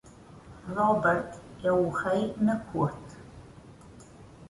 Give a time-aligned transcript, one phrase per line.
[0.67, 1.29] Robert
[1.63, 3.17] é o rei na corte.